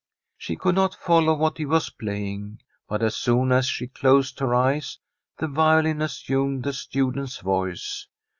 [0.35, 2.59] She could not follow what he was playing.
[2.89, 4.97] But as soon as she closed her eyes
[5.37, 8.07] the violin as sumed the student's voice.